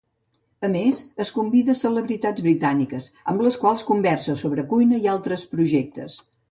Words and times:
A 0.67 0.69
més, 0.75 1.01
es 1.25 1.31
convida 1.35 1.75
celebritats 1.81 2.47
britàniques, 2.47 3.11
amb 3.35 3.47
les 3.49 3.61
quals 3.65 3.87
conversa 3.93 4.39
sobre 4.45 4.69
cuina 4.75 5.05
i 5.07 5.11
altres 5.17 5.51
projectes. 5.57 6.23